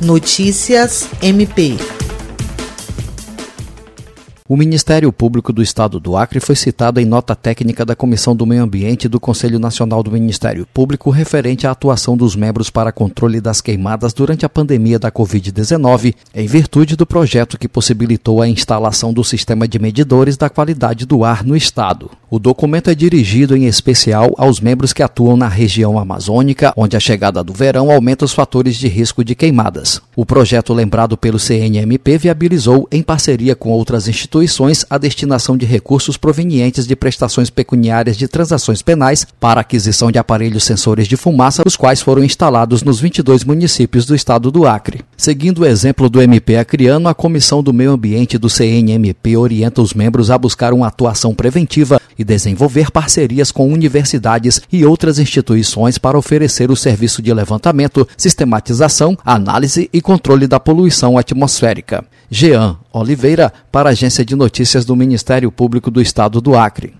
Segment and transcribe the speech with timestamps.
[0.00, 1.78] Notícias MP.
[4.48, 8.46] O Ministério Público do Estado do Acre foi citado em nota técnica da Comissão do
[8.46, 13.40] Meio Ambiente do Conselho Nacional do Ministério Público referente à atuação dos membros para controle
[13.40, 19.12] das queimadas durante a pandemia da Covid-19, em virtude do projeto que possibilitou a instalação
[19.12, 22.08] do sistema de medidores da qualidade do ar no Estado.
[22.30, 27.00] O documento é dirigido em especial aos membros que atuam na região amazônica, onde a
[27.00, 30.00] chegada do verão aumenta os fatores de risco de queimadas.
[30.14, 35.64] O projeto lembrado pelo CNMP viabilizou, em parceria com outras instituições, instituições a destinação de
[35.64, 41.62] recursos provenientes de prestações pecuniárias de transações penais para aquisição de aparelhos sensores de fumaça,
[41.66, 45.02] os quais foram instalados nos 22 municípios do estado do Acre.
[45.16, 49.94] Seguindo o exemplo do MP Acriano, a Comissão do Meio Ambiente do CNMP orienta os
[49.94, 56.18] membros a buscar uma atuação preventiva e desenvolver parcerias com universidades e outras instituições para
[56.18, 62.04] oferecer o serviço de levantamento, sistematização, análise e controle da poluição atmosférica.
[62.30, 66.92] Jean Oliveira, para a Agência de Notícias do Ministério Público do Estado do Acre.